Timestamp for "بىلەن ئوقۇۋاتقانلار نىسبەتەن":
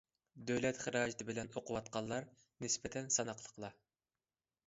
1.27-3.13